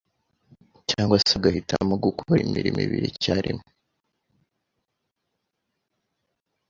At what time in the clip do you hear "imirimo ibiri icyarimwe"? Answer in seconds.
2.47-3.65